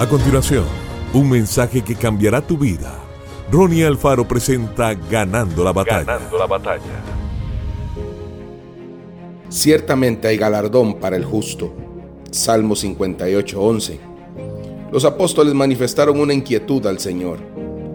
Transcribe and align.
A 0.00 0.08
continuación, 0.08 0.64
un 1.12 1.28
mensaje 1.28 1.82
que 1.82 1.94
cambiará 1.94 2.40
tu 2.40 2.56
vida. 2.56 2.98
Ronnie 3.52 3.84
Alfaro 3.84 4.26
presenta 4.26 4.94
Ganando 4.94 5.62
la 5.62 5.74
batalla. 5.74 6.04
Ganando 6.04 6.38
la 6.38 6.46
batalla. 6.46 7.02
Ciertamente 9.50 10.26
hay 10.26 10.38
galardón 10.38 10.94
para 10.94 11.16
el 11.16 11.26
justo. 11.26 11.74
Salmo 12.30 12.76
58:11. 12.76 14.00
Los 14.90 15.04
apóstoles 15.04 15.52
manifestaron 15.52 16.18
una 16.18 16.32
inquietud 16.32 16.86
al 16.86 16.98
Señor. 16.98 17.38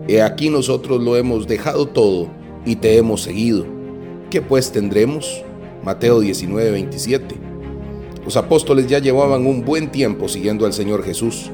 He 0.08 0.22
aquí 0.22 0.52
nosotros 0.52 1.02
lo 1.02 1.18
hemos 1.18 1.48
dejado 1.48 1.88
todo 1.88 2.28
y 2.68 2.76
te 2.76 2.98
hemos 2.98 3.24
seguido. 3.24 3.66
¿Qué 4.30 4.44
pues 4.44 4.72
tendremos? 4.72 5.44
Mateo 5.84 6.22
19:27. 6.22 7.36
Los 8.24 8.38
apóstoles 8.38 8.86
ya 8.86 9.00
llevaban 9.00 9.48
un 9.48 9.66
buen 9.66 9.92
tiempo 9.92 10.28
siguiendo 10.28 10.68
al 10.68 10.74
Señor 10.74 11.04
Jesús 11.04 11.50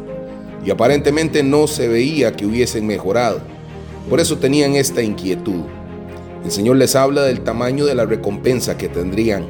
y 0.65 0.71
aparentemente 0.71 1.43
no 1.43 1.67
se 1.67 1.87
veía 1.87 2.35
que 2.35 2.45
hubiesen 2.45 2.87
mejorado. 2.87 3.41
Por 4.09 4.19
eso 4.19 4.37
tenían 4.37 4.75
esta 4.75 5.01
inquietud. 5.01 5.63
El 6.43 6.51
Señor 6.51 6.77
les 6.77 6.95
habla 6.95 7.23
del 7.23 7.41
tamaño 7.41 7.85
de 7.85 7.95
la 7.95 8.05
recompensa 8.05 8.77
que 8.77 8.89
tendrían 8.89 9.45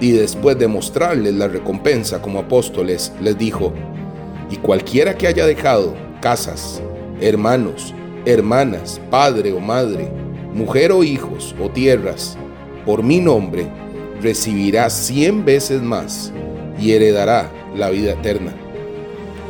y 0.00 0.12
después 0.12 0.58
de 0.58 0.68
mostrarles 0.68 1.34
la 1.34 1.48
recompensa 1.48 2.22
como 2.22 2.38
apóstoles, 2.38 3.12
les 3.20 3.36
dijo, 3.36 3.72
y 4.50 4.56
cualquiera 4.56 5.16
que 5.16 5.26
haya 5.26 5.46
dejado 5.46 5.94
casas, 6.20 6.80
hermanos, 7.20 7.94
hermanas, 8.24 9.00
padre 9.10 9.52
o 9.52 9.60
madre, 9.60 10.08
mujer 10.54 10.92
o 10.92 11.02
hijos 11.02 11.54
o 11.62 11.68
tierras, 11.68 12.36
por 12.86 13.02
mi 13.02 13.20
nombre, 13.20 13.66
recibirá 14.22 14.88
cien 14.90 15.44
veces 15.44 15.82
más 15.82 16.32
y 16.80 16.92
heredará 16.92 17.50
la 17.76 17.90
vida 17.90 18.12
eterna. 18.12 18.52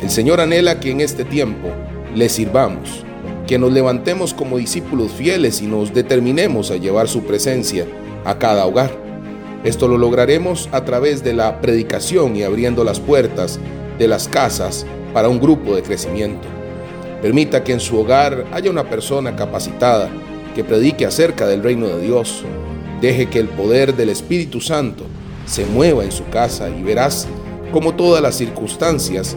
El 0.03 0.11
Señor 0.11 0.41
anhela 0.41 0.79
que 0.79 0.93
en 0.93 1.01
este 1.01 1.25
tiempo 1.25 1.69
le 2.15 2.29
sirvamos, 2.29 3.05
que 3.49 3.59
nos 3.59 3.73
levantemos 3.73 4.33
como 4.33 4.59
discípulos 4.59 5.11
fieles 5.11 5.61
y 5.61 5.67
nos 5.67 5.93
determinemos 5.93 6.71
a 6.71 6.77
llevar 6.77 7.09
su 7.09 7.25
presencia 7.25 7.85
a 8.25 8.39
cada 8.39 8.65
hogar. 8.65 8.93
Esto 9.65 9.89
lo 9.89 9.99
lograremos 9.99 10.69
a 10.71 10.85
través 10.85 11.25
de 11.25 11.33
la 11.33 11.61
predicación 11.61 12.37
y 12.37 12.45
abriendo 12.45 12.85
las 12.85 13.01
puertas 13.01 13.59
de 13.99 14.07
las 14.07 14.29
casas 14.29 14.87
para 15.13 15.29
un 15.29 15.41
grupo 15.41 15.75
de 15.75 15.83
crecimiento. 15.83 16.47
Permita 17.21 17.65
que 17.65 17.73
en 17.73 17.81
su 17.81 17.99
hogar 17.99 18.47
haya 18.53 18.71
una 18.71 18.89
persona 18.89 19.35
capacitada 19.35 20.09
que 20.55 20.63
predique 20.63 21.07
acerca 21.07 21.45
del 21.49 21.65
reino 21.65 21.89
de 21.89 22.01
Dios. 22.01 22.45
Deje 23.01 23.27
que 23.27 23.41
el 23.41 23.49
poder 23.49 23.97
del 23.97 24.11
Espíritu 24.11 24.61
Santo 24.61 25.07
se 25.45 25.67
mueva 25.67 26.05
en 26.05 26.13
su 26.13 26.25
casa 26.29 26.71
y 26.71 26.85
verás 26.85 27.27
cómo 27.73 27.95
todas 27.95 28.23
las 28.23 28.37
circunstancias 28.37 29.37